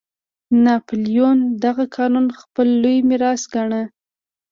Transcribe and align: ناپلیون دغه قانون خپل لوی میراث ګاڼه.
ناپلیون 0.65 1.39
دغه 1.63 1.83
قانون 1.97 2.25
خپل 2.39 2.67
لوی 2.81 2.97
میراث 3.09 3.41
ګاڼه. 3.53 3.81